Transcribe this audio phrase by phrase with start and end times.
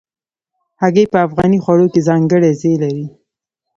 [0.81, 3.05] هګۍ په افغاني خوړو کې ځانګړی ځای لري.